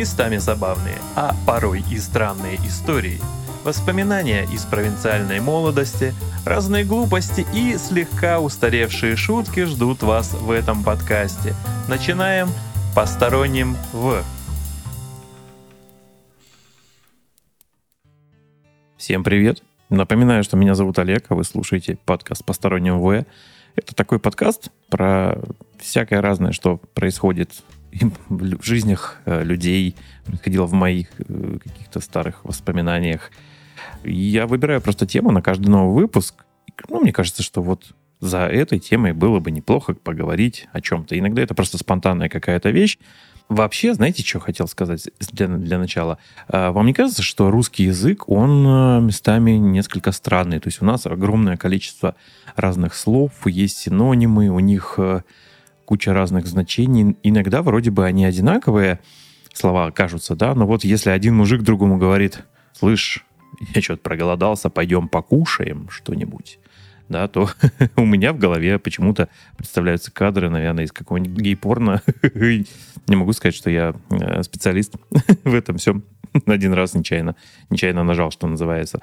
[0.00, 3.20] местами забавные, а порой и странные истории,
[3.64, 6.14] воспоминания из провинциальной молодости,
[6.46, 11.54] разные глупости и слегка устаревшие шутки ждут вас в этом подкасте.
[11.86, 12.48] Начинаем
[12.96, 14.24] посторонним в...
[18.96, 19.62] Всем привет!
[19.90, 23.26] Напоминаю, что меня зовут Олег, а вы слушаете подкаст «Посторонним В».
[23.76, 25.38] Это такой подкаст про
[25.78, 27.50] всякое разное, что происходит
[28.28, 33.30] в жизнях э, людей, происходило в моих э, каких-то старых воспоминаниях.
[34.04, 36.44] Я выбираю просто тему на каждый новый выпуск.
[36.88, 41.18] Ну, мне кажется, что вот за этой темой было бы неплохо поговорить о чем-то.
[41.18, 42.98] Иногда это просто спонтанная какая-то вещь.
[43.48, 46.18] Вообще, знаете, что хотел сказать для, для начала?
[46.46, 50.60] А, вам не кажется, что русский язык, он э, местами несколько странный?
[50.60, 52.14] То есть у нас огромное количество
[52.54, 55.00] разных слов, есть синонимы, у них
[55.90, 57.16] куча разных значений.
[57.24, 59.00] Иногда вроде бы они одинаковые,
[59.52, 63.26] слова кажутся, да, но вот если один мужик другому говорит, слышь,
[63.74, 66.60] я что-то проголодался, пойдем покушаем что-нибудь,
[67.08, 67.50] да, то
[67.96, 72.02] у меня в голове почему-то представляются кадры, наверное, из какого-нибудь гей-порно.
[72.34, 74.94] Не могу сказать, что я э, специалист
[75.42, 76.04] в этом всем.
[76.46, 77.34] Один раз нечаянно,
[77.68, 79.00] нечаянно нажал, что называется.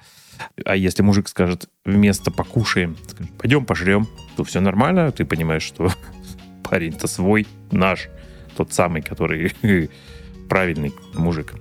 [0.64, 5.92] А если мужик скажет вместо покушаем, скажет, пойдем пожрем, то все нормально, ты понимаешь, что
[6.70, 8.10] парень-то свой, наш,
[8.56, 9.54] тот самый, который
[10.50, 11.54] правильный мужик.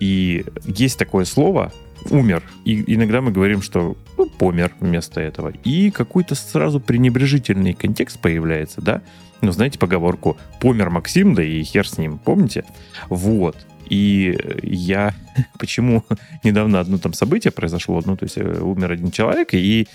[0.00, 1.72] И есть такое слово
[2.10, 2.42] умер.
[2.64, 5.52] И иногда мы говорим, что ну, помер вместо этого.
[5.64, 9.02] И какой-то сразу пренебрежительный контекст появляется, да?
[9.40, 12.64] Ну, знаете поговорку «помер Максим, да и хер с ним», помните?
[13.08, 13.56] Вот.
[13.88, 15.14] И я
[15.58, 16.04] почему
[16.42, 19.86] недавно одно там событие произошло, ну, то есть э, умер один человек, и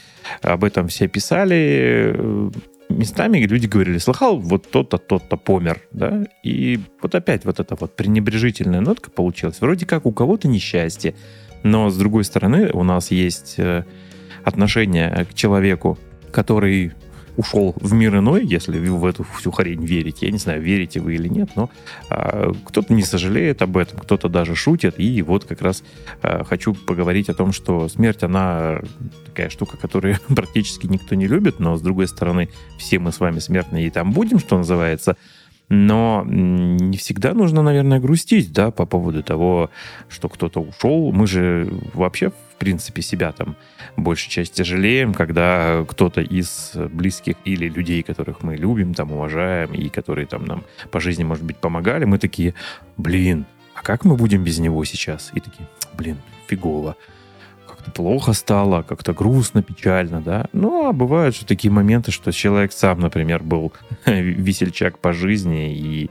[0.42, 2.52] об этом все писали, э,
[2.90, 7.96] местами люди говорили, слыхал, вот тот-то, тот-то помер, да, и вот опять вот эта вот
[7.96, 9.62] пренебрежительная нотка получилась.
[9.62, 11.16] Вроде как у кого-то несчастье,
[11.64, 13.86] но с другой стороны у нас есть э,
[14.44, 15.98] отношение к человеку,
[16.32, 16.94] который
[17.40, 20.22] ушел в мир иной, если в эту всю хрень верить.
[20.22, 21.70] Я не знаю, верите вы или нет, но
[22.10, 25.00] а, кто-то не сожалеет об этом, кто-то даже шутит.
[25.00, 25.84] И вот как раз
[26.22, 28.82] а, хочу поговорить о том, что смерть, она
[29.26, 33.40] такая штука, которую практически никто не любит, но с другой стороны, все мы с вами
[33.40, 35.16] смертные и там будем, что называется.
[35.70, 39.70] Но не всегда нужно, наверное, грустить, да, по поводу того,
[40.10, 41.14] что кто-то ушел.
[41.14, 43.56] Мы же вообще, принципе, себя там
[43.98, 49.90] большей части жалеем, когда кто-то из близких или людей, которых мы любим, там, уважаем, и
[49.90, 52.54] которые там нам по жизни, может быть, помогали, мы такие,
[52.98, 55.32] блин, а как мы будем без него сейчас?
[55.34, 56.18] И такие, блин,
[56.48, 56.96] фигово
[57.68, 60.46] как-то плохо стало, как-то грустно, печально, да.
[60.54, 63.72] Ну, а бывают же такие моменты, что человек сам, например, был
[64.06, 66.10] весельчак по жизни и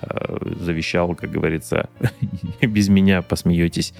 [0.00, 1.88] э, завещал, как говорится,
[2.62, 3.94] без меня посмеетесь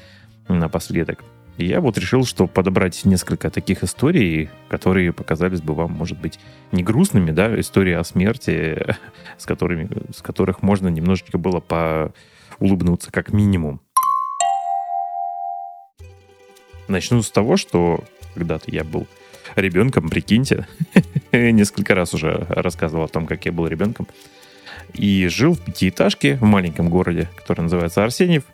[0.48, 1.24] напоследок.
[1.58, 6.38] И я вот решил, что подобрать несколько таких историй, которые показались бы вам, может быть,
[6.70, 8.96] не грустными, да, истории о смерти,
[9.36, 12.12] с, которыми, с которых можно немножечко было по
[12.60, 13.80] улыбнуться как минимум.
[16.86, 18.04] Начну с того, что
[18.34, 19.08] когда-то я был
[19.56, 20.68] ребенком, прикиньте.
[21.32, 24.06] Несколько раз уже рассказывал о том, как я был ребенком.
[24.94, 28.44] И жил в пятиэтажке в маленьком городе, который называется Арсеньев,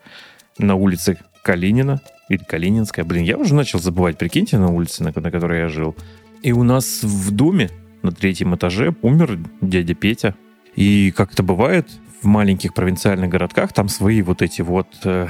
[0.56, 3.04] на улице Калинина или Калининская.
[3.04, 5.94] Блин, я уже начал забывать, прикиньте, на улице, на, на которой я жил.
[6.42, 7.70] И у нас в доме
[8.02, 10.34] на третьем этаже умер дядя Петя.
[10.74, 11.88] И как это бывает
[12.22, 15.28] в маленьких провинциальных городках, там свои вот эти вот э,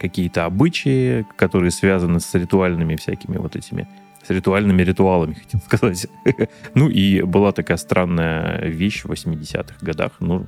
[0.00, 3.86] какие-то обычаи, которые связаны с ритуальными всякими вот этими
[4.26, 6.06] с ритуальными ритуалами, хотел сказать.
[6.74, 10.12] ну и была такая странная вещь в 80-х годах.
[10.20, 10.46] Ну,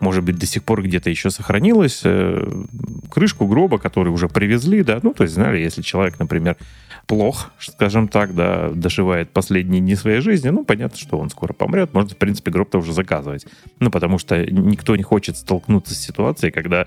[0.00, 2.02] может быть, до сих пор где-то еще сохранилась.
[2.04, 2.50] Э,
[3.10, 6.56] крышку гроба, который уже привезли, да, ну, то есть, знали, если человек, например,
[7.06, 11.92] плох, скажем так, да, доживает последние дни своей жизни, ну, понятно, что он скоро помрет,
[11.92, 13.46] можно, в принципе, гроб-то уже заказывать.
[13.80, 16.86] Ну, потому что никто не хочет столкнуться с ситуацией, когда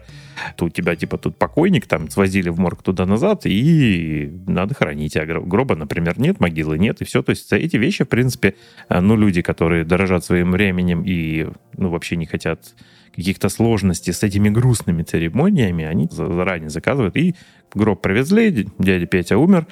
[0.62, 5.76] у тебя, типа, тут покойник, там, свозили в морг туда-назад, и надо хранить, а гроба,
[5.76, 7.22] например, нет, могилы нет, и все.
[7.22, 8.56] То есть эти вещи, в принципе,
[8.90, 11.48] э, ну, люди, которые дорожат своим временем и,
[11.84, 12.76] ну, вообще не хотят
[13.16, 17.16] каких-то сложностей с этими грустными церемониями, они заранее заказывают.
[17.16, 17.36] И
[17.74, 19.68] гроб привезли, дядя Петя умер.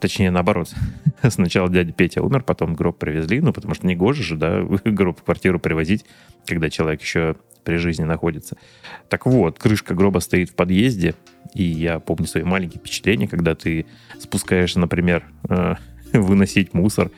[0.00, 0.72] Точнее, наоборот.
[1.28, 5.20] Сначала дядя Петя умер, потом гроб привезли, ну, потому что не гоже же, да, гроб
[5.20, 6.04] в квартиру привозить,
[6.46, 8.56] когда человек еще при жизни находится.
[9.08, 11.14] Так вот, крышка гроба стоит в подъезде,
[11.54, 13.86] и я помню свои маленькие впечатления, когда ты
[14.18, 15.74] спускаешься, например, э,
[16.12, 17.10] выносить мусор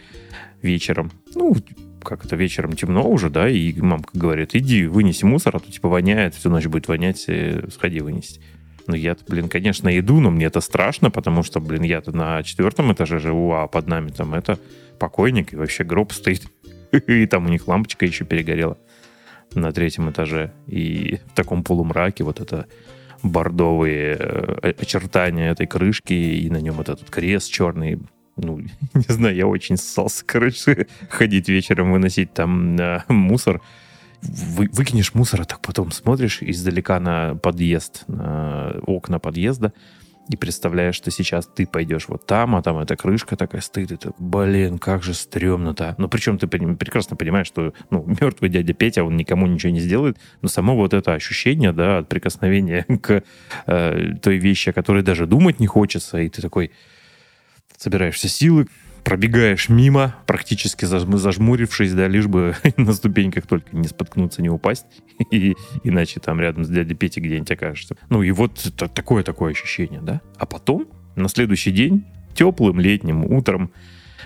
[0.62, 1.10] вечером.
[1.34, 1.56] Ну,
[2.06, 5.88] как это, вечером темно уже, да, и мамка говорит, иди вынеси мусор, а то типа
[5.88, 8.40] воняет, всю ночь будет вонять, э, сходи вынести.
[8.86, 12.92] Ну, я блин, конечно, иду, но мне это страшно, потому что, блин, я-то на четвертом
[12.92, 14.58] этаже живу, а под нами там это
[14.98, 16.46] покойник, и вообще гроб стоит.
[17.08, 18.78] И там у них лампочка еще перегорела
[19.54, 20.52] на третьем этаже.
[20.68, 22.66] И в таком полумраке вот это
[23.22, 27.98] бордовые э, очертания этой крышки, и на нем вот этот крест черный.
[28.36, 28.60] Ну,
[28.94, 33.60] не знаю, я очень ссался, короче, ходить вечером, выносить там э, мусор.
[34.22, 39.72] Вы, выкинешь мусор, а так потом смотришь издалека на подъезд, на окна подъезда,
[40.28, 43.96] и представляешь, что сейчас ты пойдешь вот там, а там эта крышка такая стоит, и
[43.96, 45.94] ты, блин, как же стрёмно-то.
[45.98, 50.18] Ну, причем ты прекрасно понимаешь, что ну, мертвый дядя Петя, он никому ничего не сделает,
[50.42, 53.22] но само вот это ощущение, да, от прикосновения к
[53.66, 56.72] э, той вещи, о которой даже думать не хочется, и ты такой
[57.78, 58.66] собираешь все силы,
[59.06, 64.86] пробегаешь мимо, практически зажмурившись, да, лишь бы на ступеньках только не споткнуться, не упасть,
[65.30, 67.96] и, иначе там рядом с дядей Петей где-нибудь окажешься.
[68.08, 70.20] Ну и вот такое-такое ощущение, да.
[70.38, 73.70] А потом, на следующий день, теплым летним утром,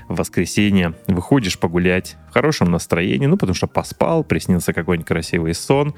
[0.09, 5.95] в воскресенье выходишь погулять в хорошем настроении, ну, потому что поспал, приснился какой-нибудь красивый сон,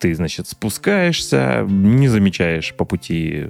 [0.00, 3.46] ты, значит, спускаешься, не замечаешь по пути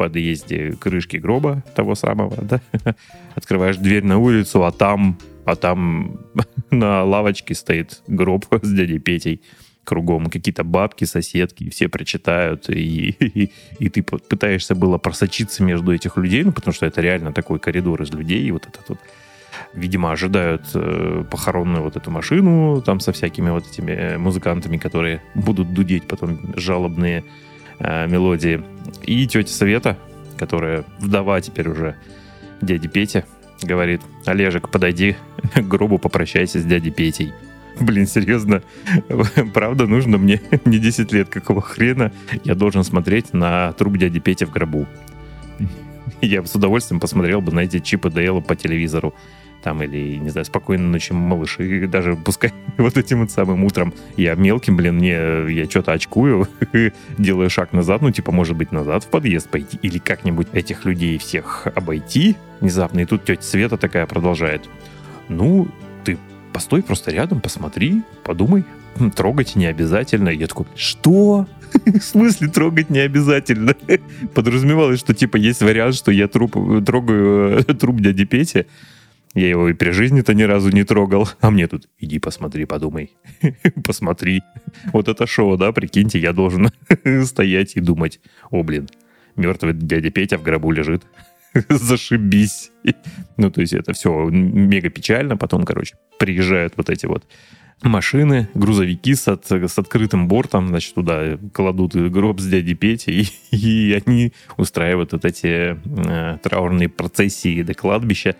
[0.00, 2.62] подъезде крышки гроба того самого, да,
[3.34, 6.20] открываешь дверь на улицу, а там, а там
[6.70, 9.42] на лавочке стоит гроб с дядей Петей
[9.84, 16.16] кругом, какие-то бабки, соседки, все прочитают, и, и, и ты пытаешься было просочиться между этих
[16.16, 18.98] людей, ну, потому что это реально такой коридор из людей, и вот этот вот
[19.74, 25.20] видимо, ожидают э, похоронную вот эту машину там со всякими вот этими э, музыкантами, которые
[25.34, 27.24] будут дудеть потом жалобные
[27.80, 28.62] э, мелодии.
[29.02, 29.98] И тетя Света,
[30.38, 31.96] которая вдова теперь уже
[32.60, 33.24] дяди Пети,
[33.62, 35.16] говорит, Олежек, подойди
[35.54, 37.32] к гробу, попрощайся с дядей Петей.
[37.80, 38.62] Блин, серьезно,
[39.54, 42.12] правда нужно мне не 10 лет, какого хрена
[42.44, 44.86] я должен смотреть на труп дяди Пети в гробу.
[46.20, 49.14] Я с удовольствием посмотрел бы на эти Чипы Дейла по телевизору
[49.62, 54.34] там, или, не знаю, спокойной ночи, малыши, даже пускай вот этим вот самым утром я
[54.34, 55.12] мелким, блин, мне,
[55.52, 56.48] я что-то очкую,
[57.18, 61.18] делаю шаг назад, ну, типа, может быть, назад в подъезд пойти, или как-нибудь этих людей
[61.18, 64.68] всех обойти внезапно, и тут тетя Света такая продолжает.
[65.28, 65.68] Ну,
[66.04, 66.18] ты
[66.52, 68.64] постой просто рядом, посмотри, подумай,
[69.14, 70.28] трогать не обязательно.
[70.28, 71.46] Я такой, что?
[71.84, 73.74] В смысле трогать не обязательно?
[74.34, 78.66] Подразумевалось, что типа есть вариант, что я труп, трогаю э, труп дяди Пети,
[79.34, 81.28] я его и при жизни-то ни разу не трогал.
[81.40, 83.12] А мне тут, иди посмотри, подумай.
[83.84, 84.42] Посмотри.
[84.92, 86.70] Вот это шоу, да, прикиньте, я должен
[87.24, 88.20] стоять и думать.
[88.50, 88.88] О, блин,
[89.36, 91.04] мертвый дядя Петя в гробу лежит.
[91.68, 92.72] Зашибись.
[93.36, 95.36] Ну, то есть это все мега печально.
[95.36, 97.24] Потом, короче, приезжают вот эти вот
[97.82, 103.56] машины, грузовики с, от, с открытым бортом, значит, туда кладут гроб с дядей Петей, и,
[103.56, 108.36] и они устраивают вот эти э, траурные процессии до кладбища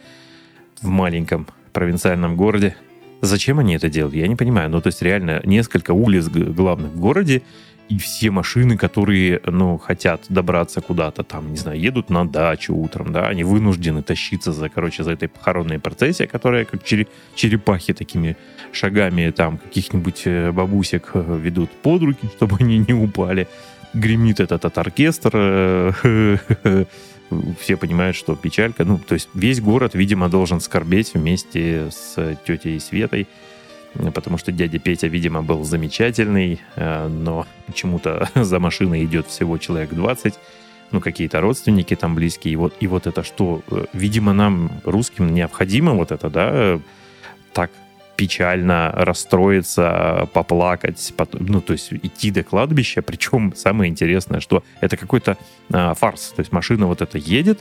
[0.82, 2.76] в маленьком провинциальном городе.
[3.22, 4.14] Зачем они это делают?
[4.14, 4.70] Я не понимаю.
[4.70, 7.42] Ну, то есть реально несколько улиц главных в городе,
[7.90, 13.12] и все машины, которые, ну, хотят добраться куда-то там, не знаю, едут на дачу утром,
[13.12, 18.36] да, они вынуждены тащиться за, короче, за этой похоронной процессией, которая как черепахи такими
[18.72, 23.48] шагами там каких-нибудь э, бабусек э, ведут под руки, чтобы они не упали.
[23.92, 26.36] Гремит этот, этот оркестр, э,
[27.60, 32.78] все понимают, что печалька, ну, то есть весь город, видимо, должен скорбеть вместе с тетей
[32.80, 33.26] Светой,
[34.14, 39.90] потому что дядя Петя, видимо, был замечательный, э, но почему-то за машиной идет всего человек
[39.90, 40.34] 20,
[40.92, 45.32] ну, какие-то родственники там близкие, и вот, и вот это что, э, видимо, нам, русским,
[45.32, 46.80] необходимо вот это, да,
[47.52, 47.70] так
[48.20, 53.00] печально расстроиться, поплакать, потом, ну, то есть идти до кладбища.
[53.00, 55.38] Причем самое интересное, что это какой-то
[55.72, 56.34] а, фарс.
[56.36, 57.60] То есть машина вот эта едет,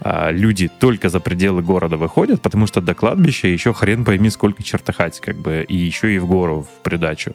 [0.00, 4.62] а, люди только за пределы города выходят, потому что до кладбища еще хрен пойми сколько
[4.62, 7.34] чертыхать, как бы, и еще и в гору в придачу.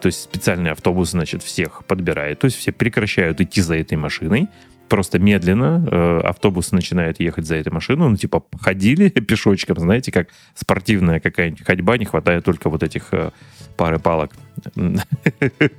[0.00, 2.38] То есть специальный автобус, значит, всех подбирает.
[2.38, 4.48] То есть все прекращают идти за этой машиной,
[4.88, 10.28] просто медленно э, автобус начинает ехать за этой машиной, ну, типа, ходили пешочком, знаете, как
[10.54, 13.30] спортивная какая-нибудь ходьба, не хватает только вот этих э,
[13.76, 14.32] пары палок.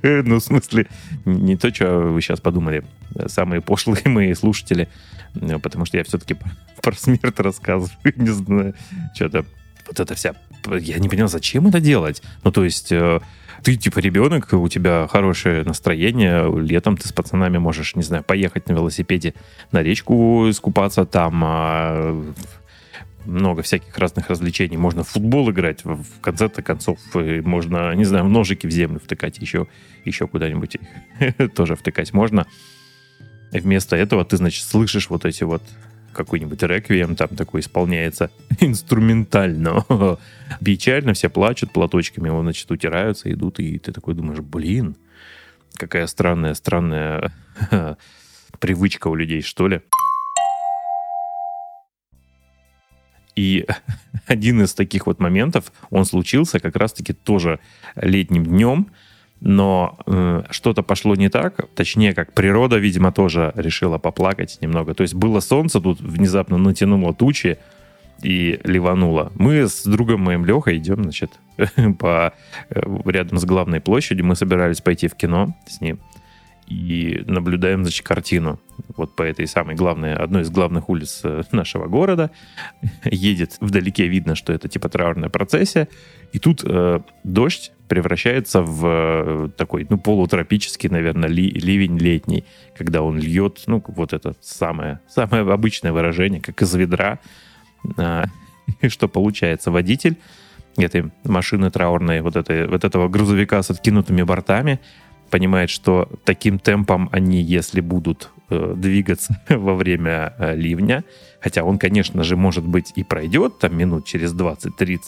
[0.02, 0.86] Ну, в смысле,
[1.24, 2.84] не то, что вы сейчас подумали,
[3.26, 4.88] самые пошлые мои слушатели,
[5.34, 6.36] э, потому что я все-таки
[6.82, 8.74] про смерть рассказываю, не знаю,
[9.14, 9.44] что-то
[9.86, 10.34] вот это вся...
[10.80, 12.22] Я не понял, зачем это делать?
[12.44, 12.92] Ну, то есть
[13.62, 18.68] ты типа ребенок, у тебя хорошее настроение, летом ты с пацанами можешь, не знаю, поехать
[18.68, 19.34] на велосипеде
[19.72, 22.24] на речку искупаться там, а,
[23.24, 24.76] много всяких разных развлечений.
[24.76, 29.66] Можно в футбол играть, в конце-то концов можно, не знаю, ножики в землю втыкать, еще,
[30.04, 30.78] еще куда-нибудь
[31.54, 32.46] тоже втыкать можно.
[33.52, 35.62] Вместо этого ты, значит, слышишь вот эти вот
[36.18, 39.84] какой-нибудь реквием там такой исполняется инструментально.
[40.64, 44.96] Печально, все плачут платочками, его, значит, утираются, идут, и ты такой думаешь, блин,
[45.74, 47.32] какая странная, странная
[48.58, 49.80] привычка у людей, что ли.
[53.36, 53.64] И
[54.26, 57.60] один из таких вот моментов, он случился как раз-таки тоже
[57.94, 58.88] летним днем,
[59.40, 64.94] но э, что-то пошло не так, точнее, как природа, видимо, тоже решила поплакать немного.
[64.94, 67.58] То есть было солнце, тут внезапно натянуло тучи
[68.22, 69.32] и ливануло.
[69.36, 71.32] Мы с другом моим Лехой идем, значит,
[71.98, 72.32] по,
[72.70, 74.26] э, рядом с главной площадью.
[74.26, 76.00] Мы собирались пойти в кино с ним
[76.68, 78.60] и наблюдаем, значит, картину.
[78.96, 82.30] Вот по этой самой главной, одной из главных улиц э, нашего города.
[83.04, 85.88] Едет вдалеке, видно, что это типа траурная процессия.
[86.32, 92.44] И тут э, дождь превращается в э, такой, ну, полутропический, наверное, ли, ливень летний,
[92.76, 97.18] когда он льет, ну, вот это самое, самое обычное выражение, как из ведра.
[97.96, 98.24] Э,
[98.88, 99.70] что получается?
[99.70, 100.18] Водитель
[100.76, 104.80] этой машины траурной, вот, этой, вот этого грузовика с откинутыми бортами,
[105.28, 111.04] понимает, что таким темпом они, если будут э, двигаться во время э, ливня,
[111.40, 115.00] хотя он, конечно же, может быть и пройдет там минут через 20-30,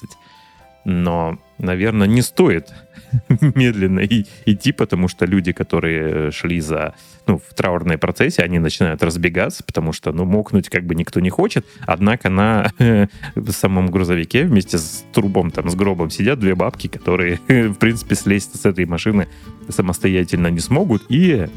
[0.85, 2.73] но, наверное, не стоит
[3.55, 6.95] медленно и, идти, потому что люди, которые шли за,
[7.26, 11.31] ну, в траурной процессе, они начинают разбегаться, потому что, ну, мокнуть как бы никто не
[11.31, 11.67] хочет.
[11.83, 12.73] Однако на
[13.35, 18.14] в самом грузовике вместе с трубом, там, с гробом сидят две бабки, которые, в принципе,
[18.14, 19.29] слезть с этой машины
[19.69, 21.49] самостоятельно не смогут, и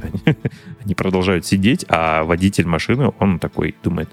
[0.83, 4.09] они продолжают сидеть, а водитель машины, он такой думает,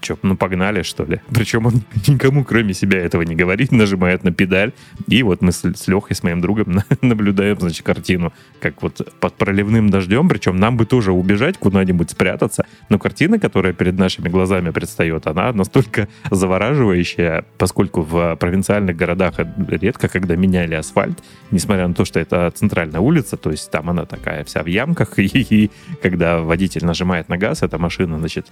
[0.00, 1.20] Че, ну погнали, что ли?
[1.32, 4.72] Причем он никому, кроме себя, этого не говорит, нажимает на педаль.
[5.06, 9.34] И вот мы с, с Лехой, с моим другом, наблюдаем, значит, картину, как вот под
[9.34, 12.64] проливным дождем, причем нам бы тоже убежать, куда-нибудь спрятаться.
[12.88, 19.34] Но картина, которая перед нашими глазами предстает, она настолько завораживающая, поскольку в провинциальных городах
[19.68, 21.18] редко, когда меняли асфальт,
[21.50, 25.18] несмотря на то, что это центральная улица, то есть там она такая вся в ямках,
[25.18, 25.70] и, и
[26.02, 28.46] когда водитель нажимает на газ, эта машина, значит,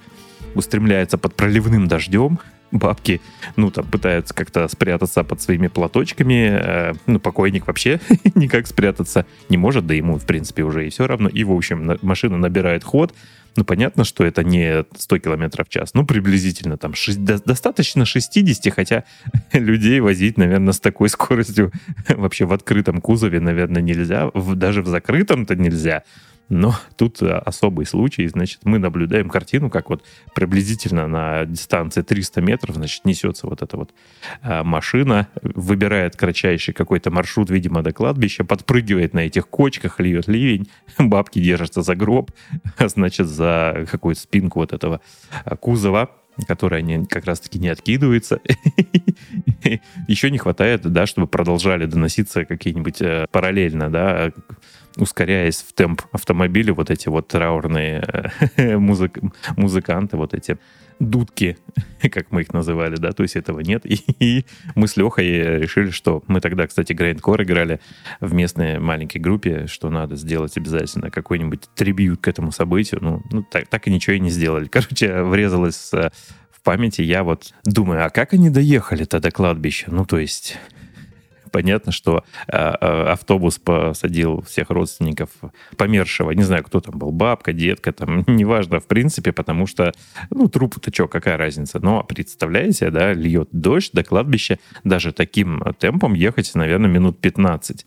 [0.57, 2.39] устремляется под проливным дождем,
[2.73, 3.21] бабки,
[3.57, 8.01] ну, там, пытаются как-то спрятаться под своими платочками, э, ну, покойник вообще
[8.35, 11.99] никак спрятаться не может, да ему, в принципе, уже и все равно, и, в общем,
[12.03, 13.15] машина набирает ход,
[13.57, 18.75] ну, понятно, что это не 100 км в час, ну, приблизительно там 6, достаточно 60,
[18.75, 19.05] хотя
[19.53, 21.73] людей возить, наверное, с такой скоростью
[22.09, 26.03] вообще в открытом кузове, наверное, нельзя, в, даже в закрытом-то нельзя,
[26.49, 32.41] но тут э, особый случай, значит, мы наблюдаем картину, как вот приблизительно на дистанции 300
[32.41, 33.91] метров, значит, несется вот эта вот
[34.43, 40.69] э, машина, выбирает кратчайший какой-то маршрут, видимо, до кладбища, подпрыгивает на этих кочках, льет ливень,
[40.99, 42.31] бабки держатся за гроб,
[42.79, 45.01] значит, за какую-то спинку вот этого
[45.45, 46.11] э, кузова,
[46.47, 48.41] которая не, как раз-таки не откидывается.
[50.07, 54.33] Еще не хватает, да, чтобы продолжали доноситься какие-нибудь параллельно, да,
[54.97, 59.19] ускоряясь в темп автомобиля, вот эти вот траурные э, музык,
[59.57, 60.59] музыканты, вот эти
[60.99, 61.59] дудки,
[62.11, 63.85] как мы их называли, да, то есть этого нет.
[63.87, 67.81] И, и мы с Лехой решили, что мы тогда, кстати, Grindcore играли
[68.21, 73.01] в местной маленькой группе, что надо сделать обязательно какой-нибудь трибют к этому событию.
[73.03, 74.67] Ну, ну так, так и ничего и не сделали.
[74.67, 76.11] Короче, врезалось э,
[76.51, 77.03] в памяти.
[77.03, 79.87] Я вот думаю, а как они доехали-то до кладбища?
[79.91, 80.59] Ну, то есть
[81.51, 85.31] понятно, что э, э, автобус посадил всех родственников
[85.77, 86.31] помершего.
[86.33, 89.93] Не знаю, кто там был, бабка, детка, там, неважно, в принципе, потому что,
[90.31, 91.79] ну, труп-то что, какая разница?
[91.81, 97.87] Но представляете, да, льет дождь до кладбища, даже таким темпом ехать, наверное, минут 15.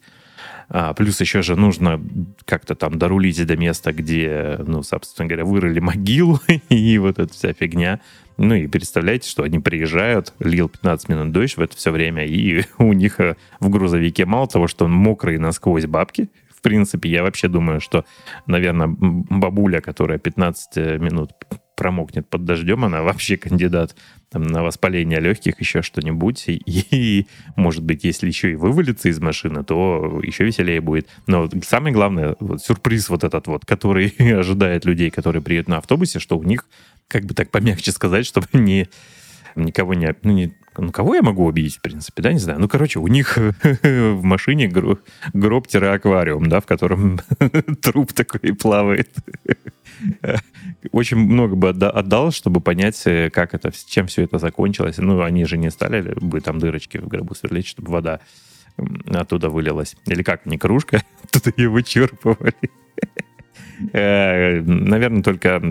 [0.72, 2.02] А, плюс еще же нужно
[2.46, 6.40] как-то там дорулить до места, где, ну, собственно говоря, вырыли могилу
[6.70, 8.00] и вот эта вся фигня.
[8.40, 12.64] Ну и представляете, что они приезжают, лил 15 минут дождь в это все время, и
[12.78, 17.24] у них э, в грузовике мало того, что он мокрый насквозь бабки, в принципе, я
[17.24, 18.06] вообще думаю, что,
[18.46, 21.32] наверное, бабуля, которая 15 э, минут
[21.80, 23.96] промокнет под дождем, она вообще кандидат
[24.30, 26.44] там, на воспаление легких, еще что-нибудь.
[26.50, 31.08] И, и, может быть, если еще и вывалится из машины, то еще веселее будет.
[31.26, 34.08] Но самое главное, вот, сюрприз вот этот вот, который
[34.40, 36.66] ожидает людей, которые приедут на автобусе, что у них
[37.08, 38.90] как бы так помягче сказать, чтобы не,
[39.56, 42.60] никого не, ну, не, ну, кого я могу обидеть, в принципе, да, не знаю.
[42.60, 43.38] Ну, короче, у них
[43.84, 47.20] в машине гроб-аквариум, да, в котором
[47.82, 49.10] труп такой плавает.
[50.92, 54.98] Очень много бы отдал, чтобы понять, э, как это, чем все это закончилось.
[54.98, 58.20] Ну, они же не стали бы там дырочки в гробу сверлить, чтобы вода
[59.08, 59.96] оттуда вылилась.
[60.06, 62.54] Или как, не кружка, тут ее вычерпывали.
[63.94, 65.62] Э, наверное, только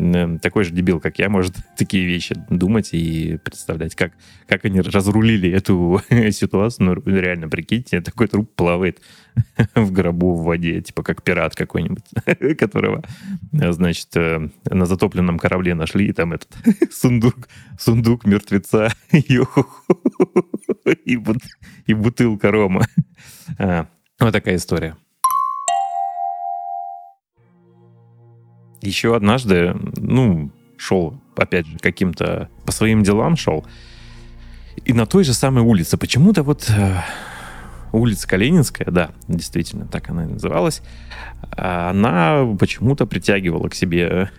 [0.41, 4.13] такой же дебил, как я, может такие вещи думать и представлять, как,
[4.47, 6.01] как они разрулили эту
[6.31, 6.87] ситуацию.
[6.87, 9.01] Ну, реально, прикиньте, такой труп плавает
[9.75, 12.05] в гробу в воде, типа как пират какой-нибудь,
[12.59, 13.05] которого,
[13.53, 16.57] значит, э, на затопленном корабле нашли, и там этот
[16.91, 17.49] сундук,
[17.79, 19.41] сундук мертвеца и,
[21.95, 22.87] бутылка рома.
[23.59, 23.87] А,
[24.21, 24.97] вот такая история.
[28.81, 33.67] Еще однажды, ну, шел, опять же, каким-то по своим делам шел,
[34.85, 37.01] и на той же самой улице почему-то вот э,
[37.93, 40.83] улица Калининская, да, действительно, так она и называлась,
[41.51, 44.31] она почему-то притягивала к себе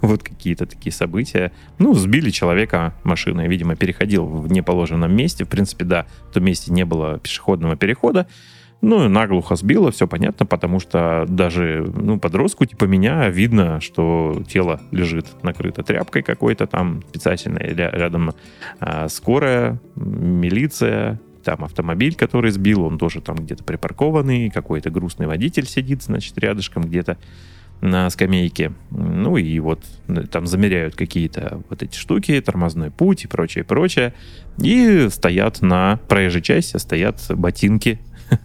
[0.00, 1.52] вот какие-то такие события.
[1.78, 5.44] Ну, сбили человека машиной, видимо, переходил в неположенном месте.
[5.44, 8.26] В принципе, да, в том месте не было пешеходного перехода.
[8.86, 14.44] Ну, и наглухо сбило, все понятно, потому что даже ну, подростку типа меня видно, что
[14.48, 18.30] тело лежит накрыто тряпкой какой-то там специальной, рядом
[18.78, 25.66] а, скорая, милиция, там автомобиль, который сбил, он тоже там где-то припаркованный, какой-то грустный водитель
[25.66, 27.18] сидит, значит, рядышком где-то
[27.80, 28.72] на скамейке.
[28.92, 34.14] Ну и вот э, там замеряют какие-то вот эти штуки, тормозной путь и прочее, прочее.
[34.62, 37.98] И стоят на проезжей части, стоят ботинки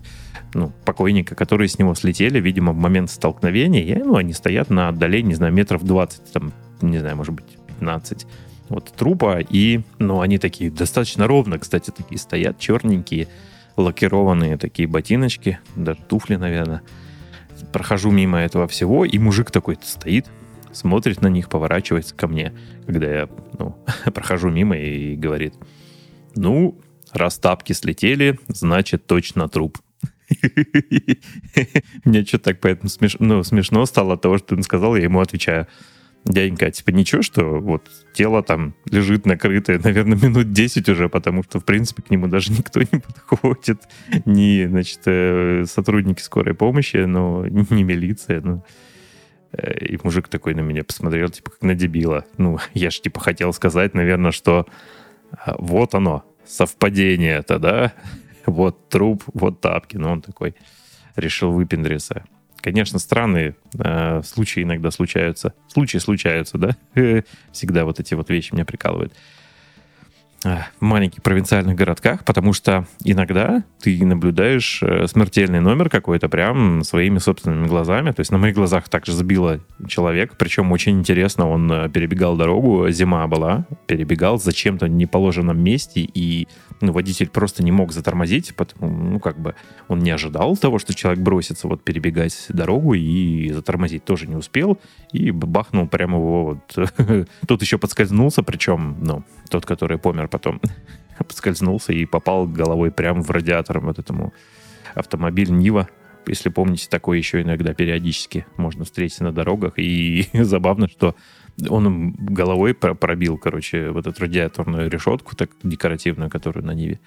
[0.53, 4.89] ну, покойника, которые с него слетели, видимо, в момент столкновения, и, ну, они стоят на
[4.89, 7.45] отдалении, не знаю, метров 20, там, не знаю, может быть,
[7.79, 8.27] 15
[8.69, 13.27] вот трупа, и, ну, они такие достаточно ровно, кстати, такие стоят, черненькие,
[13.75, 16.81] лакированные такие ботиночки, даже туфли, наверное.
[17.73, 20.27] Прохожу мимо этого всего, и мужик такой стоит,
[20.71, 22.53] смотрит на них, поворачивается ко мне,
[22.85, 23.77] когда я, ну,
[24.13, 25.53] прохожу мимо и говорит,
[26.35, 26.79] ну,
[27.11, 29.79] раз тапки слетели, значит, точно труп.
[32.05, 33.17] Мне что-то так поэтому смеш...
[33.19, 35.67] ну, смешно стало от того, что он сказал, я ему отвечаю,
[36.25, 41.43] дяденька, а типа ничего, что вот тело там лежит накрытое, наверное, минут 10 уже, потому
[41.43, 43.81] что, в принципе, к нему даже никто не подходит,
[44.25, 48.63] ни, значит, э, сотрудники скорой помощи, но не милиция, ну.
[49.51, 52.25] Э, и мужик такой на меня посмотрел, типа, как на дебила.
[52.37, 54.67] Ну, я же, типа, хотел сказать, наверное, что
[55.31, 57.93] а, вот оно, совпадение это, да?
[58.45, 59.97] Вот труп, вот тапки.
[59.97, 60.55] Но он такой
[61.15, 62.23] решил выпендриться.
[62.57, 65.53] Конечно, странные э, случаи иногда случаются.
[65.67, 66.77] Случаи случаются, да?
[67.51, 69.13] Всегда вот эти вот вещи меня прикалывают
[70.43, 77.19] в маленьких провинциальных городках, потому что иногда ты наблюдаешь э, смертельный номер какой-то прям своими
[77.19, 78.11] собственными глазами.
[78.11, 82.89] То есть на моих глазах также сбило человек, причем очень интересно, он э, перебегал дорогу,
[82.89, 86.47] зима была, перебегал зачем-то в неположенном месте, и
[86.81, 89.53] ну, водитель просто не мог затормозить, потому, ну, как бы
[89.87, 94.79] он не ожидал того, что человек бросится вот перебегать дорогу и затормозить тоже не успел,
[95.11, 96.89] и бахнул прямо его вот.
[97.47, 100.61] Тут еще подскользнулся, причем, ну, тот, который помер потом,
[101.17, 104.33] подскользнулся и попал головой прямо в радиатор вот этому
[104.95, 105.87] автомобиль Нива.
[106.27, 109.73] Если помните, такое еще иногда периодически можно встретить на дорогах.
[109.77, 111.15] И забавно, что
[111.69, 116.99] он головой пробил, короче, вот эту радиаторную решетку, так декоративную, которую на Ниве.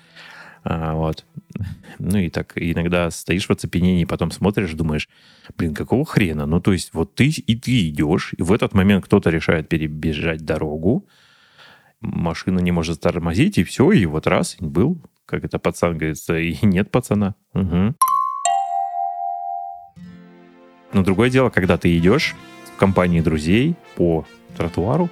[0.65, 1.27] А, вот.
[1.99, 5.09] Ну и так иногда стоишь в оцепенении, потом смотришь, думаешь,
[5.59, 6.47] блин, какого хрена?
[6.47, 10.45] Ну то есть вот ты и ты идешь, и в этот момент кто-то решает перебежать
[10.45, 11.07] дорогу,
[12.05, 16.39] машина не может тормозить, и все, и вот раз, и был, как это пацан говорится,
[16.39, 17.35] и нет пацана.
[17.55, 17.95] Угу.
[20.93, 22.35] Но другое дело, когда ты идешь
[22.75, 24.25] в компании друзей по
[24.57, 25.11] тротуару,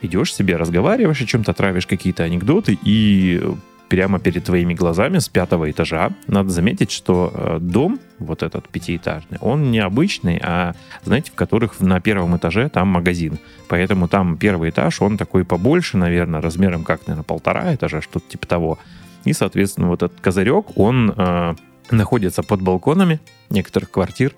[0.00, 3.42] идешь себе, разговариваешь о чем-то, травишь какие-то анекдоты, и
[3.88, 6.10] прямо перед твоими глазами с пятого этажа.
[6.26, 11.80] Надо заметить, что э, дом, вот этот пятиэтажный, он не обычный, а, знаете, в которых
[11.80, 13.38] на первом этаже там магазин.
[13.68, 18.46] Поэтому там первый этаж, он такой побольше, наверное, размером как, наверное, полтора этажа, что-то типа
[18.46, 18.78] того.
[19.24, 21.54] И, соответственно, вот этот козырек, он э,
[21.90, 23.20] находится под балконами
[23.50, 24.34] некоторых квартир,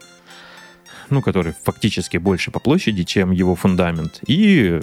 [1.11, 4.21] ну, который фактически больше по площади, чем его фундамент.
[4.27, 4.81] И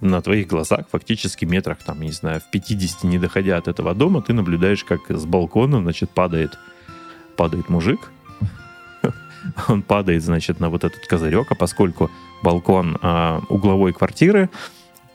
[0.00, 4.22] на твоих глазах, фактически метрах, там, не знаю, в 50 не доходя от этого дома,
[4.22, 6.58] ты наблюдаешь, как с балкона, значит, падает,
[7.36, 8.10] падает мужик.
[9.68, 12.10] Он падает, значит, на вот этот козырек, а поскольку
[12.42, 14.50] балкон а, угловой квартиры,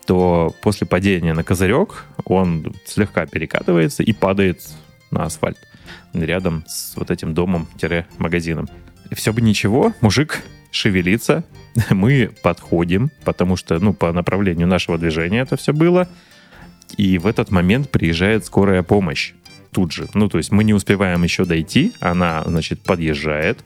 [0.06, 4.60] то после падения на козырек он слегка перекатывается и падает
[5.10, 5.56] на асфальт
[6.12, 8.68] рядом с вот этим домом-магазином.
[9.12, 11.44] Все бы ничего, мужик шевелится,
[11.90, 16.08] мы подходим, потому что, ну, по направлению нашего движения это все было,
[16.96, 19.32] и в этот момент приезжает скорая помощь
[19.72, 20.06] тут же.
[20.14, 23.64] Ну, то есть мы не успеваем еще дойти, она, значит, подъезжает,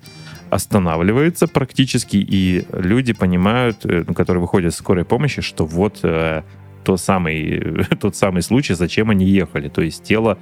[0.51, 6.43] останавливается практически, и люди понимают, э, которые выходят с скорой помощи, что вот э,
[6.85, 9.69] тот, самый, тот самый случай, зачем они ехали.
[9.69, 10.39] То есть тело,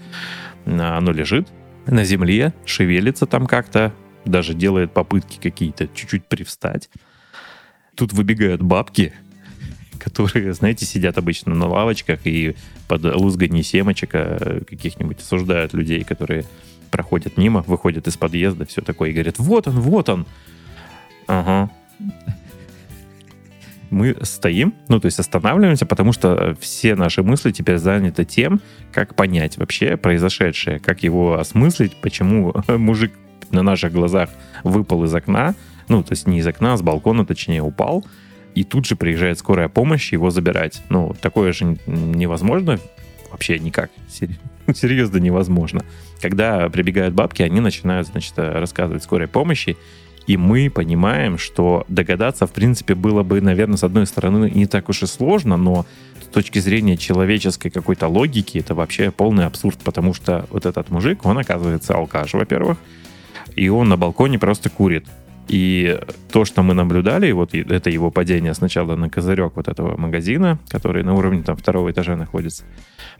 [0.64, 1.48] оно лежит
[1.86, 3.92] на земле, шевелится там как-то,
[4.24, 6.88] даже делает попытки какие-то чуть-чуть привстать.
[7.96, 9.12] Тут выбегают бабки,
[9.98, 12.54] которые, знаете, сидят обычно на лавочках и
[12.88, 16.44] под лузганье семечек а, каких-нибудь осуждают людей, которые
[16.90, 20.26] проходят мимо, выходят из подъезда, все такое, и говорят, вот он, вот он.
[21.26, 21.70] Ага.
[23.90, 28.60] Мы стоим, ну, то есть останавливаемся, потому что все наши мысли теперь заняты тем,
[28.92, 33.12] как понять вообще произошедшее, как его осмыслить, почему мужик
[33.50, 34.30] на наших глазах
[34.64, 35.54] выпал из окна,
[35.88, 38.04] ну, то есть не из окна, а с балкона, точнее, упал,
[38.54, 40.82] и тут же приезжает скорая помощь его забирать.
[40.88, 42.78] Ну, такое же невозможно
[43.30, 43.90] вообще никак.
[44.74, 45.84] Серьезно невозможно.
[46.20, 49.76] Когда прибегают бабки, они начинают, значит, рассказывать скорой помощи,
[50.26, 54.88] и мы понимаем, что догадаться, в принципе, было бы, наверное, с одной стороны, не так
[54.88, 55.86] уж и сложно, но
[56.20, 61.24] с точки зрения человеческой какой-то логики, это вообще полный абсурд, потому что вот этот мужик,
[61.24, 62.78] он оказывается алкаш, во-первых,
[63.54, 65.06] и он на балконе просто курит.
[65.48, 66.00] И
[66.32, 71.04] то, что мы наблюдали, вот это его падение сначала на козырек вот этого магазина, который
[71.04, 72.64] на уровне там второго этажа находится,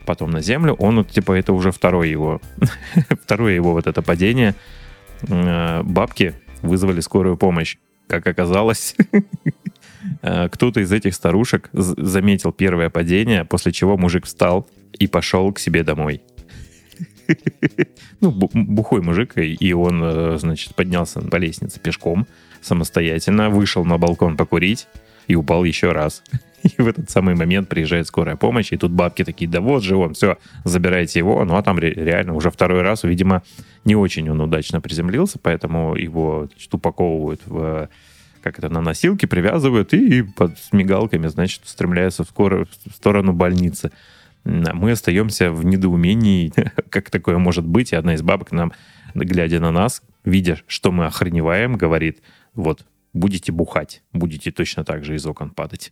[0.05, 2.41] потом на землю, он вот типа это уже второе его,
[3.23, 4.55] второе его вот это падение.
[5.29, 7.77] Э, бабки вызвали скорую помощь.
[8.07, 8.95] Как оказалось,
[10.21, 15.59] э, кто-то из этих старушек заметил первое падение, после чего мужик встал и пошел к
[15.59, 16.21] себе домой.
[18.21, 22.27] Ну, бухой мужик, и он, э, значит, поднялся по лестнице пешком
[22.61, 24.87] самостоятельно, вышел на балкон покурить
[25.27, 26.23] и упал еще раз.
[26.63, 29.95] И в этот самый момент приезжает скорая помощь, и тут бабки такие, да вот же
[29.95, 31.45] он, все, забирайте его.
[31.45, 33.43] Ну, а там реально уже второй раз, видимо,
[33.85, 37.89] не очень он удачно приземлился, поэтому его значит, упаковывают в
[38.41, 43.91] как это, на носилки привязывают и под мигалками, значит, устремляются в, скоро, в сторону больницы
[44.47, 46.53] мы остаемся в недоумении,
[46.89, 47.91] как такое может быть.
[47.91, 48.71] И одна из бабок нам,
[49.13, 52.21] глядя на нас, видя, что мы охреневаем, говорит,
[52.55, 55.91] вот, будете бухать, будете точно так же из окон падать.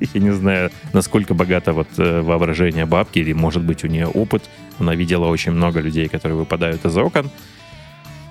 [0.00, 4.42] Я не знаю, насколько богато вот э, воображение бабки, или, может быть, у нее опыт.
[4.80, 7.30] Она видела очень много людей, которые выпадают из окон.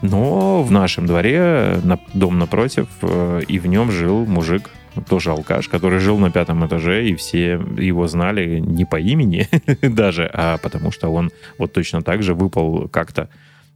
[0.02, 4.72] Но в нашем дворе, на, дом напротив, э, и в нем жил мужик
[5.08, 9.48] тоже алкаш, который жил на пятом этаже, и все его знали не по имени
[9.82, 13.30] даже, а потому что он вот точно так же выпал как-то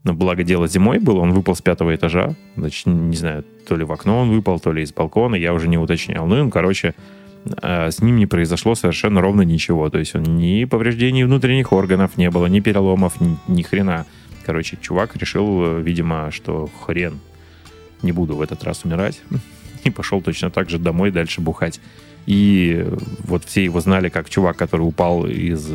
[0.04, 2.36] но благо дело зимой было, он выпал с пятого этажа.
[2.58, 5.70] Значит, не знаю, то ли в окно он выпал, то ли из балкона, я уже
[5.70, 6.28] не уточнял.
[6.28, 6.94] Ну, и, короче,
[7.62, 9.90] а, с ним не произошло совершенно ровно ничего.
[9.90, 14.06] То есть он ни повреждений внутренних органов не было, ни переломов, ни, ни хрена.
[14.46, 17.20] Короче, чувак решил, видимо, что хрен,
[18.02, 19.22] не буду в этот раз умирать
[19.86, 21.80] и пошел точно так же домой дальше бухать.
[22.26, 22.86] И
[23.20, 25.70] вот все его знали как чувак, который упал из,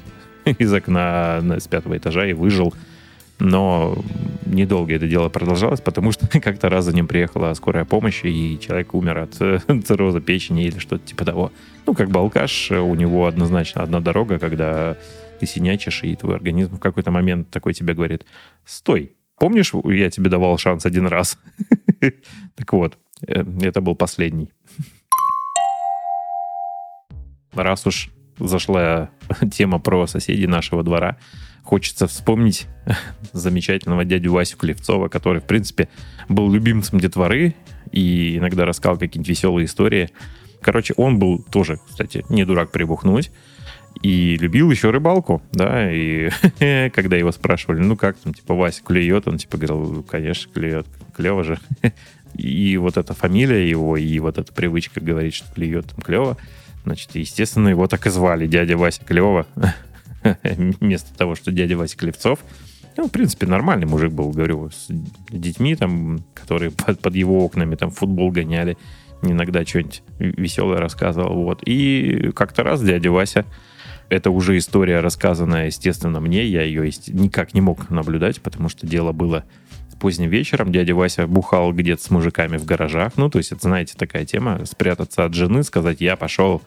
[0.44, 2.74] из окна с пятого этажа и выжил.
[3.40, 3.96] Но
[4.46, 8.94] недолго это дело продолжалось, потому что как-то раз за ним приехала скорая помощь, и человек
[8.94, 9.34] умер от
[9.84, 11.52] цирроза печени или что-то типа того.
[11.86, 14.96] Ну, как бы алкаш, у него однозначно одна дорога, когда
[15.38, 18.24] ты синячишь, и твой организм в какой-то момент такой тебе говорит,
[18.64, 21.38] стой, помнишь, я тебе давал шанс один раз?
[22.54, 22.96] Так вот,
[23.26, 24.50] Э, это был последний.
[27.52, 29.10] Раз уж зашла
[29.52, 31.16] тема про соседей нашего двора,
[31.62, 32.66] хочется вспомнить
[33.32, 35.88] замечательного дядю Васю Клевцова, который, в принципе,
[36.28, 37.54] был любимцем детворы
[37.90, 40.10] и иногда рассказал какие-нибудь веселые истории.
[40.60, 43.30] Короче, он был тоже, кстати, не дурак прибухнуть.
[44.02, 46.30] И любил еще рыбалку, да, и
[46.90, 51.42] когда его спрашивали, ну как там, типа, Вася клюет, он типа говорил, конечно, клюет, клево
[51.42, 51.58] же.
[52.34, 56.36] И вот эта фамилия его, и вот эта привычка говорить, что клюет там клево,
[56.84, 59.46] значит, естественно, его так и звали, дядя Вася Клева,
[60.44, 62.40] вместо того, что дядя Вася Клевцов.
[62.96, 64.88] Ну, в принципе, нормальный мужик был, говорю, с
[65.30, 68.76] детьми, там, которые под, под его окнами там футбол гоняли,
[69.22, 71.62] иногда что-нибудь веселое рассказывал, вот.
[71.64, 73.44] И как-то раз дядя Вася,
[74.08, 79.12] это уже история, рассказанная, естественно, мне, я ее никак не мог наблюдать, потому что дело
[79.12, 79.44] было
[79.98, 83.12] поздним вечером дядя Вася бухал где-то с мужиками в гаражах.
[83.16, 86.62] Ну, то есть, это, знаете, такая тема, спрятаться от жены, сказать, я пошел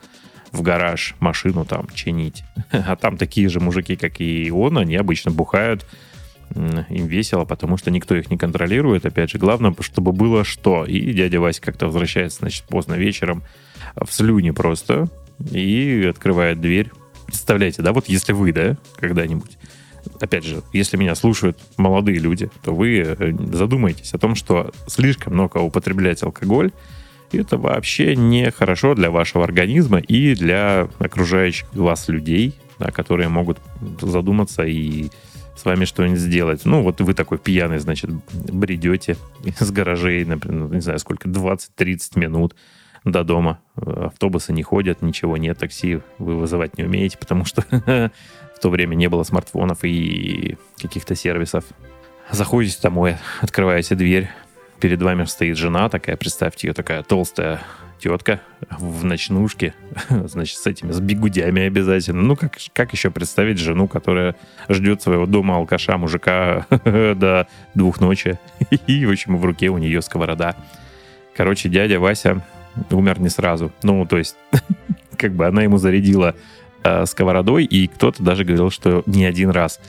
[0.51, 2.43] в гараж машину там чинить.
[2.71, 5.85] А там такие же мужики, как и он, они обычно бухают,
[6.53, 9.05] им весело, потому что никто их не контролирует.
[9.05, 10.83] Опять же, главное, чтобы было что.
[10.83, 13.43] И дядя Вася как-то возвращается, значит, поздно вечером
[13.95, 15.07] в слюне просто
[15.49, 16.91] и открывает дверь.
[17.31, 19.57] Представляете, да, вот если вы, да, когда-нибудь
[20.19, 25.33] опять же, если меня слушают молодые люди, то вы э, задумайтесь о том, что слишком
[25.33, 26.71] много употреблять алкоголь,
[27.31, 33.59] это вообще не хорошо для вашего организма и для окружающих вас людей, да, которые могут
[34.01, 35.09] задуматься и
[35.55, 36.65] с вами что-нибудь сделать.
[36.65, 39.15] Ну, вот вы такой пьяный, значит, бредете
[39.45, 42.55] из гаражей, например, не знаю, сколько, 20-30 минут
[43.03, 43.59] до дома.
[43.75, 48.95] Автобусы не ходят, ничего нет, такси вы вызывать не умеете, потому что в то время
[48.95, 51.65] не было смартфонов и каких-то сервисов.
[52.29, 54.29] Заходите домой, открываете дверь,
[54.79, 57.61] перед вами стоит жена такая, представьте ее такая толстая
[57.99, 59.73] тетка в ночнушке,
[60.09, 62.21] значит, с этими, с бегудями обязательно.
[62.21, 64.35] Ну, как, как еще представить жену, которая
[64.69, 68.39] ждет своего дома алкаша, мужика до двух ночи,
[68.87, 70.55] и, в общем, в руке у нее сковорода.
[71.35, 72.43] Короче, дядя Вася
[72.89, 73.71] умер не сразу.
[73.83, 74.35] Ну, то есть,
[75.17, 76.35] как бы она ему зарядила
[76.83, 79.79] э, сковородой, и кто-то даже говорил, что не один раз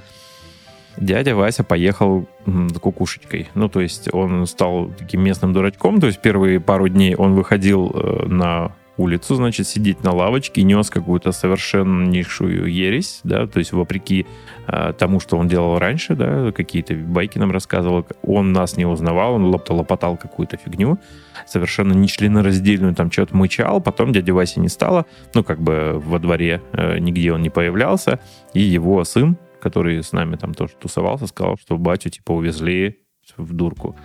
[0.96, 3.48] дядя Вася поехал с кукушечкой.
[3.54, 6.00] Ну, то есть он стал таким местным дурачком.
[6.00, 10.90] То есть первые пару дней он выходил э, на улицу, значит, сидеть на лавочке нес
[10.90, 14.26] какую-то совершеннейшую ересь, да, то есть вопреки
[14.66, 19.34] э, тому, что он делал раньше, да, какие-то байки нам рассказывал, он нас не узнавал,
[19.34, 20.98] он лопотал какую-то фигню,
[21.46, 26.60] совершенно нечленораздельную, там что-то мычал, потом дядя Вася не стало, ну, как бы во дворе
[26.72, 28.20] э, нигде он не появлялся,
[28.52, 32.98] и его сын, который с нами там тоже тусовался, сказал, что батю, типа, увезли
[33.36, 33.96] в дурку.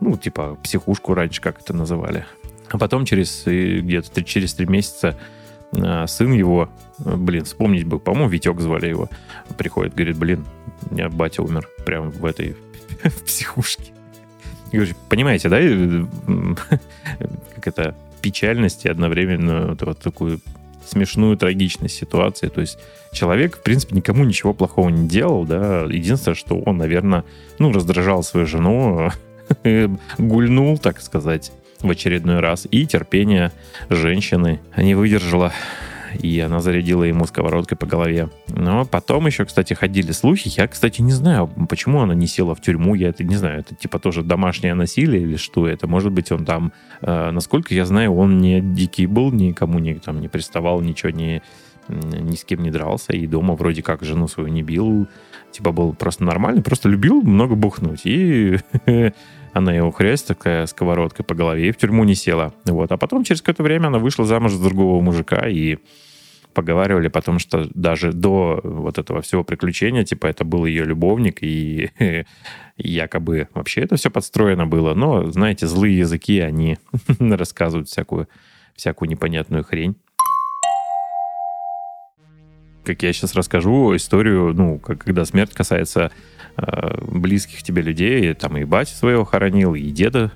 [0.00, 2.24] Ну, типа, психушку раньше, как это называли.
[2.70, 5.16] А потом через где-то через три месяца
[5.72, 9.08] а, сын его, блин, вспомнить бы, по-моему, Витек звали его,
[9.56, 10.44] приходит, говорит, блин,
[10.90, 12.56] у меня батя умер прямо в этой
[13.04, 13.92] в психушке.
[14.72, 15.58] И, понимаете, да,
[17.54, 20.40] как это печальность и одновременно вот, вот такую
[20.86, 22.48] смешную трагичность ситуации.
[22.48, 22.78] То есть
[23.12, 25.82] человек, в принципе, никому ничего плохого не делал, да.
[25.82, 27.24] Единственное, что он, наверное,
[27.58, 29.10] ну, раздражал свою жену,
[30.18, 31.52] гульнул, так сказать,
[31.86, 32.66] в очередной раз.
[32.70, 33.52] И терпение
[33.88, 35.52] женщины не выдержало
[36.22, 38.28] и она зарядила ему сковородкой по голове.
[38.48, 40.50] Но потом еще, кстати, ходили слухи.
[40.56, 42.94] Я, кстати, не знаю, почему она не села в тюрьму.
[42.94, 43.60] Я это не знаю.
[43.60, 45.86] Это типа тоже домашнее насилие или что это?
[45.86, 46.72] Может быть, он там,
[47.02, 51.42] э, насколько я знаю, он не дикий был, никому не, там, не приставал, ничего не
[51.88, 55.06] ни с кем не дрался, и дома вроде как жену свою не бил,
[55.52, 58.58] типа был просто нормальный, просто любил много бухнуть, и
[59.56, 62.52] она его хрясть такая сковородкой по голове и в тюрьму не села.
[62.66, 62.92] Вот.
[62.92, 65.78] А потом через какое-то время она вышла замуж за другого мужика, и
[66.52, 71.90] поговаривали, потому что даже до вот этого всего приключения, типа, это был ее любовник, и
[72.76, 74.94] якобы вообще это все подстроено было.
[74.94, 76.78] Но, знаете, злые языки, они
[77.18, 78.28] рассказывают всякую,
[78.74, 79.96] всякую непонятную хрень.
[82.84, 86.10] Как я сейчас расскажу историю, ну, когда смерть касается
[86.56, 90.32] близких тебе людей, там и батя своего хоронил, и деда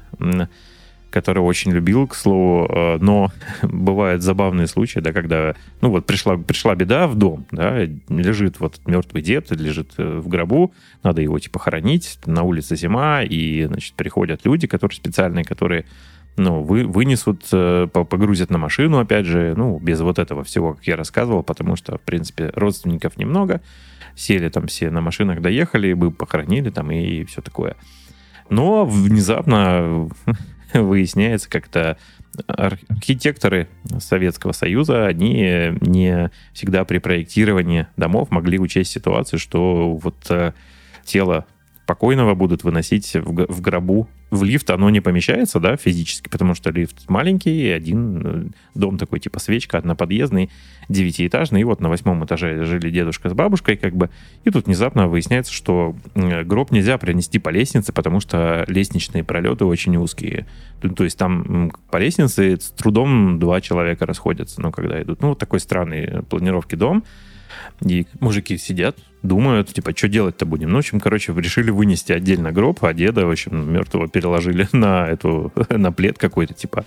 [1.10, 3.30] которого очень любил, к слову, э, но
[3.62, 8.80] бывают забавные случаи, да, когда, ну вот пришла, пришла беда в дом, да, лежит вот
[8.86, 13.94] мертвый дед, лежит э, в гробу, надо его типа хоронить, на улице зима, и, значит,
[13.94, 15.84] приходят люди, которые специальные, которые
[16.36, 20.86] ну, вы, вынесут, э, погрузят на машину, опять же, ну, без вот этого всего, как
[20.86, 23.60] я рассказывал, потому что, в принципе, родственников немного,
[24.14, 27.76] сели там все на машинах, доехали, бы похоронили там и все такое.
[28.48, 30.08] Но внезапно
[30.74, 31.96] выясняется как-то
[32.46, 33.68] архитекторы
[33.98, 40.52] Советского Союза, они не всегда при проектировании домов могли учесть ситуацию, что вот э,
[41.04, 41.46] тело
[41.90, 47.08] покойного будут выносить в гробу в лифт оно не помещается, да, физически, потому что лифт
[47.08, 48.44] маленький, один э,
[48.76, 50.50] дом такой типа свечка, одноподъездный,
[50.88, 54.08] девятиэтажный, и вот на восьмом этаже жили дедушка с бабушкой, как бы,
[54.44, 59.96] и тут внезапно выясняется, что гроб нельзя принести по лестнице, потому что лестничные пролеты очень
[59.96, 60.46] узкие.
[60.80, 65.22] То есть там по лестнице с трудом два человека расходятся, ну, когда идут.
[65.22, 67.02] Ну, вот такой странный планировки дом,
[67.84, 70.70] и мужики сидят, думают, типа, что делать-то будем?
[70.70, 75.08] Ну, в общем, короче, решили вынести отдельно гроб, а деда, в общем, мертвого переложили на
[75.08, 76.84] эту, на плед какой-то, типа,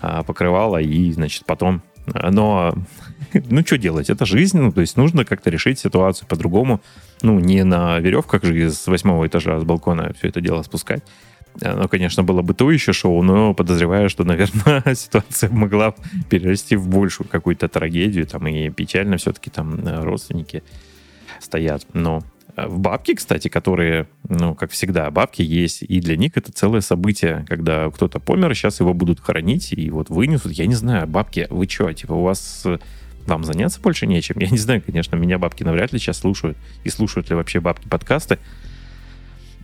[0.00, 1.82] а, покрывало, и, значит, потом
[2.30, 2.74] Но,
[3.32, 4.10] ну, что делать?
[4.10, 6.80] Это жизнь, ну, то есть нужно как-то решить ситуацию по-другому.
[7.22, 11.02] Ну, не на веревках же из восьмого этажа с балкона все это дело спускать.
[11.62, 15.94] Оно, конечно, было бы то еще шоу, но подозреваю, что, наверное, ситуация могла
[16.28, 20.62] перерасти в большую какую-то трагедию, там и печально все-таки там э, родственники
[21.40, 21.86] стоят.
[21.92, 22.22] Но
[22.56, 26.80] э, в бабке, кстати, которые, ну, как всегда, бабки есть, и для них это целое
[26.80, 31.46] событие, когда кто-то помер, сейчас его будут хоронить, и вот вынесут, я не знаю, бабки,
[31.50, 32.64] вы что, типа, у вас
[33.26, 34.36] вам заняться больше нечем?
[34.38, 37.88] Я не знаю, конечно, меня бабки навряд ли сейчас слушают, и слушают ли вообще бабки
[37.88, 38.38] подкасты,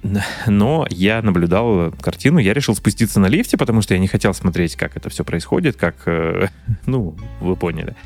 [0.47, 4.77] но я наблюдал картину, я решил спуститься на лифте, потому что я не хотел смотреть,
[4.77, 6.49] как это все происходит, как, э,
[6.87, 7.97] ну, вы поняли.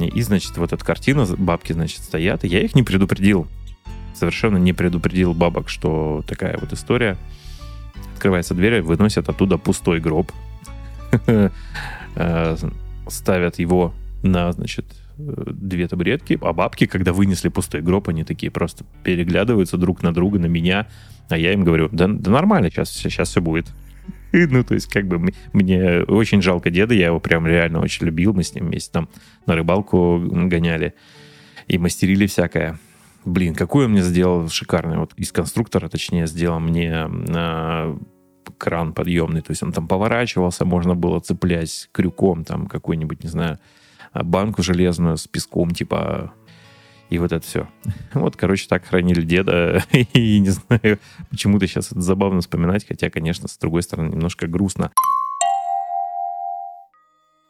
[0.00, 3.46] И, значит, вот эта картина, бабки, значит, стоят, и я их не предупредил.
[4.14, 7.16] Совершенно не предупредил бабок, что такая вот история.
[8.14, 10.32] Открывается дверь, выносят оттуда пустой гроб.
[12.20, 12.56] Э,
[13.06, 14.86] ставят его на, значит,
[15.18, 20.38] две табуретки, а бабки, когда вынесли пустой гроб, они такие просто переглядываются друг на друга,
[20.38, 20.86] на меня,
[21.28, 23.66] а я им говорю, да, да нормально, сейчас, сейчас все будет.
[24.32, 28.34] Ну, то есть, как бы мне очень жалко деда, я его прям реально очень любил,
[28.34, 29.08] мы с ним вместе там
[29.46, 30.94] на рыбалку гоняли
[31.66, 32.78] и мастерили всякое.
[33.24, 37.98] Блин, какой он мне сделал шикарный, вот из конструктора, точнее, сделал мне э,
[38.58, 43.58] кран подъемный, то есть он там поворачивался, можно было цеплять крюком там какой-нибудь, не знаю,
[44.22, 46.32] банку железную с песком, типа
[47.10, 47.68] и вот это все.
[48.14, 49.82] Вот, короче, так хранили деда.
[49.92, 50.98] И не знаю,
[51.30, 54.90] почему-то сейчас это забавно вспоминать, хотя, конечно, с другой стороны, немножко грустно.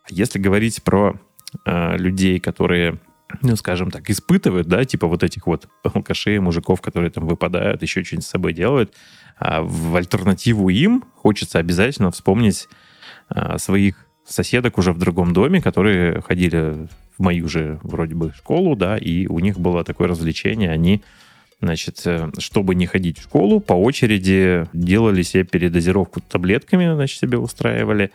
[0.08, 1.18] Если говорить про
[1.64, 2.98] э, людей, которые,
[3.42, 8.04] ну, скажем так, испытывают, да, типа вот этих вот алкашей, мужиков, которые там выпадают, еще
[8.04, 8.94] что-нибудь с собой делают,
[9.36, 12.68] а в альтернативу им хочется обязательно вспомнить
[13.30, 18.76] э, своих соседок уже в другом доме, которые ходили в мою же вроде бы школу,
[18.76, 21.02] да, и у них было такое развлечение, они
[21.60, 27.38] значит, э, чтобы не ходить в школу, по очереди делали себе передозировку таблетками, значит, себе
[27.38, 28.12] устраивали.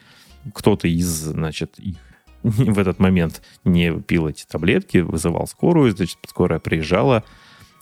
[0.54, 1.98] Кто-то из, значит, их
[2.44, 7.24] в этот момент не пил эти таблетки, вызывал скорую, значит, скорая приезжала,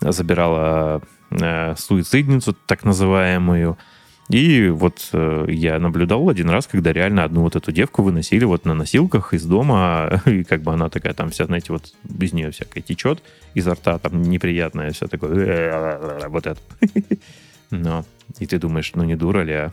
[0.00, 3.78] забирала э, суицидницу, так называемую,
[4.32, 8.64] и вот э, я наблюдал один раз, когда реально одну вот эту девку выносили вот
[8.64, 12.50] на носилках из дома, и как бы она такая там вся, знаете, вот без нее
[12.50, 16.60] всякое течет изо рта, там неприятное все такое, вот это.
[17.70, 18.06] Но,
[18.38, 19.72] и ты думаешь, ну не дура ли, а?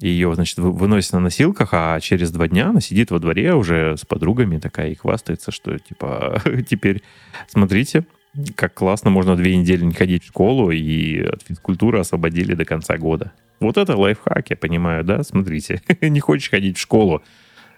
[0.00, 4.04] Ее, значит, выносят на носилках, а через два дня она сидит во дворе уже с
[4.04, 7.02] подругами такая и хвастается, что, типа, теперь,
[7.48, 8.06] смотрите,
[8.54, 12.96] как классно можно две недели не ходить в школу, и от физкультуры освободили до конца
[12.96, 13.32] года.
[13.60, 15.22] Вот это лайфхак, я понимаю, да?
[15.22, 17.22] Смотрите, не хочешь ходить в школу,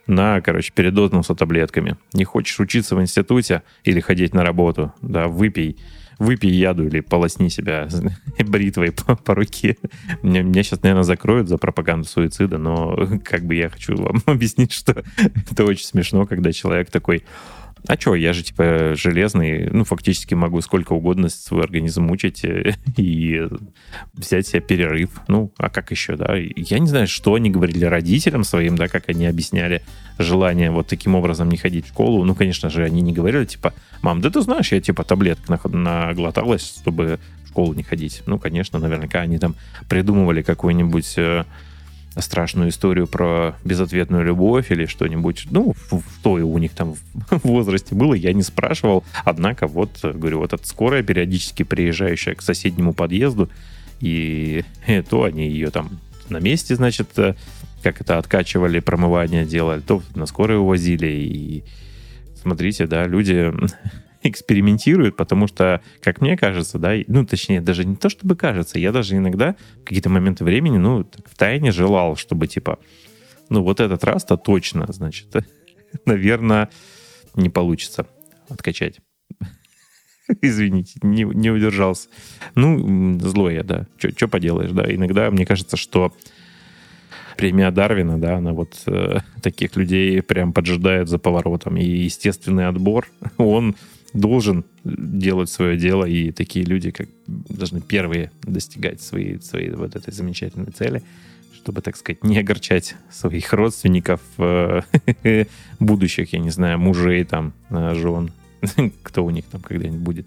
[0.06, 1.96] на, короче, передознулся таблетками.
[2.12, 5.78] Не хочешь учиться в институте или ходить на работу, да, выпей,
[6.18, 7.88] выпей яду или полосни себя
[8.38, 9.76] бритвой по, по руке.
[10.22, 14.72] Меня, меня сейчас, наверное, закроют за пропаганду суицида, но как бы я хочу вам объяснить,
[14.72, 15.02] что
[15.50, 17.24] это очень смешно, когда человек такой,
[17.86, 22.44] а что, я же, типа, железный, ну, фактически могу сколько угодно свой организм мучить
[22.96, 23.48] и
[24.12, 25.10] взять себе перерыв.
[25.28, 26.36] Ну, а как еще, да?
[26.36, 29.82] Я не знаю, что они говорили родителям своим, да, как они объясняли
[30.18, 32.24] желание вот таким образом не ходить в школу.
[32.24, 36.80] Ну, конечно же, они не говорили, типа, мам, да ты знаешь, я, типа, таблеток наглоталась,
[36.80, 38.22] чтобы в школу не ходить.
[38.26, 39.56] Ну, конечно, наверняка они там
[39.88, 41.44] придумывали какой-нибудь э,
[42.18, 45.74] страшную историю про безответную любовь или что-нибудь, ну,
[46.20, 46.94] что у них там
[47.30, 49.04] в возрасте было, я не спрашивал.
[49.24, 53.48] Однако, вот, говорю, вот эта скорая, периодически приезжающая к соседнему подъезду,
[54.00, 54.64] и
[55.08, 57.34] то они ее там на месте, значит, э,
[57.82, 61.64] как это откачивали, промывание делали, то на скорой увозили, и
[62.40, 63.52] смотрите, да, люди
[64.22, 68.92] экспериментируют, потому что, как мне кажется, да, ну, точнее, даже не то, чтобы кажется, я
[68.92, 72.78] даже иногда в какие-то моменты времени, ну, в тайне желал, чтобы, типа,
[73.48, 75.28] ну, вот этот раз-то точно, значит,
[76.04, 76.70] наверное,
[77.34, 78.06] не получится
[78.48, 79.00] откачать.
[80.42, 82.08] Извините, не, не удержался.
[82.54, 83.86] Ну, злой я, да.
[83.96, 84.84] Что поделаешь, да.
[84.92, 86.12] Иногда мне кажется, что
[87.36, 91.76] премия Дарвина, да, она вот э, таких людей прям поджидает за поворотом.
[91.76, 93.76] И естественный отбор, он
[94.12, 100.12] должен делать свое дело, и такие люди как должны первые достигать своей, своей вот этой
[100.12, 101.02] замечательной цели,
[101.54, 104.82] чтобы, так сказать, не огорчать своих родственников, э,
[105.78, 108.32] будущих, я не знаю, мужей, там, э, жен,
[109.02, 110.26] кто у них там когда-нибудь будет.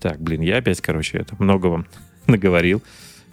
[0.00, 1.86] Так, блин, я опять, короче, это много вам
[2.26, 2.82] наговорил.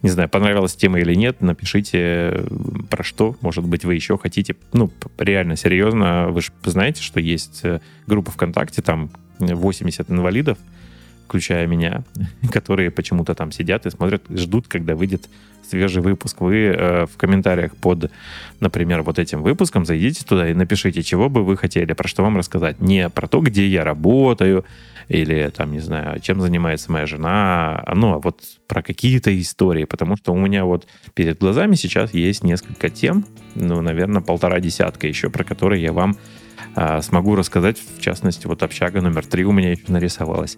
[0.02, 2.46] Не знаю, понравилась тема или нет, напишите
[2.90, 3.36] про что.
[3.42, 6.30] Может быть, вы еще хотите, ну, реально серьезно.
[6.30, 10.58] Вы же знаете, что есть э, группа ВКонтакте, там 80 инвалидов,
[11.28, 12.04] включая меня,
[12.52, 15.30] которые почему-то там сидят и смотрят, ждут, когда выйдет
[15.70, 16.42] свежий выпуск.
[16.42, 18.12] Вы э, в комментариях под,
[18.60, 22.38] например, вот этим выпуском зайдите туда и напишите, чего бы вы хотели, про что вам
[22.38, 22.82] рассказать.
[22.82, 24.66] Не про то, где я работаю,
[25.10, 30.16] или там, не знаю, чем занимается моя жена, ну, а вот про какие-то истории, потому
[30.16, 33.26] что у меня вот перед глазами сейчас есть несколько тем,
[33.56, 36.16] ну, наверное, полтора десятка еще, про которые я вам
[36.76, 40.58] э, смогу рассказать, в частности, вот общага номер три у меня еще нарисовалась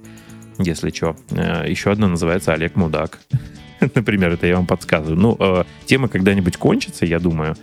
[0.64, 1.16] если что.
[1.32, 3.20] Э, еще одна называется Олег Мудак.
[3.80, 5.18] Например, это я вам подсказываю.
[5.18, 7.56] Ну, э, тема когда-нибудь кончится, я думаю.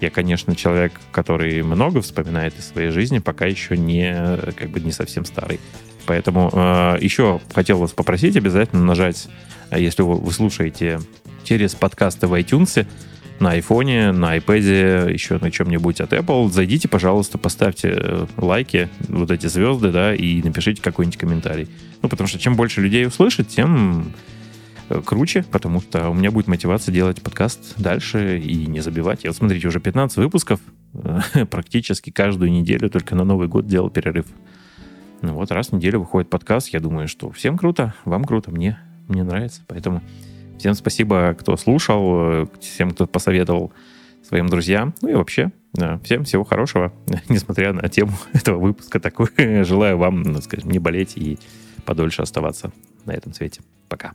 [0.00, 4.14] Я, конечно, человек, который много вспоминает из своей жизни, пока еще не,
[4.52, 5.58] как бы не совсем старый.
[6.06, 9.28] Поэтому э, еще хотел вас попросить обязательно нажать,
[9.74, 11.00] если вы, вы слушаете
[11.44, 12.86] через подкасты в iTunes,
[13.40, 19.46] на айфоне, на iPad, еще на чем-нибудь от Apple, зайдите, пожалуйста, поставьте лайки, вот эти
[19.46, 21.68] звезды, да, и напишите какой-нибудь комментарий.
[22.02, 24.12] Ну, потому что чем больше людей услышит, тем
[24.88, 29.24] э, круче, потому что у меня будет мотивация делать подкаст дальше и не забивать.
[29.24, 30.60] Я вот смотрите, уже 15 выпусков,
[31.50, 34.26] практически каждую неделю, только на Новый год делал перерыв.
[35.22, 38.78] Ну вот, раз в неделю выходит подкаст, я думаю, что всем круто, вам круто, мне,
[39.08, 40.02] мне нравится, поэтому
[40.58, 43.72] всем спасибо, кто слушал, э, всем, кто посоветовал
[44.22, 45.52] своим друзьям, ну и вообще,
[46.02, 46.92] всем всего хорошего,
[47.28, 49.28] несмотря на тему этого выпуска такой.
[49.64, 51.38] Желаю вам, скажем, не болеть и
[51.84, 52.72] подольше оставаться
[53.04, 53.60] на этом свете.
[53.88, 54.14] Пока.